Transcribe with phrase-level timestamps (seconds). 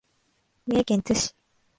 [0.65, 1.35] 三重県津市